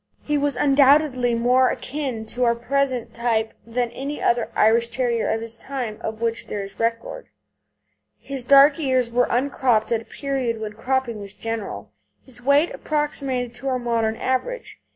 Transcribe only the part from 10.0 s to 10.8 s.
a period when